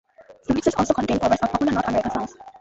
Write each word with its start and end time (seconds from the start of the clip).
Some 0.47 0.55
mixes 0.55 0.73
also 0.73 0.95
contain 0.95 1.19
covers 1.19 1.37
of 1.43 1.51
popular 1.51 1.73
North 1.73 1.87
American 1.87 2.11
songs. 2.11 2.35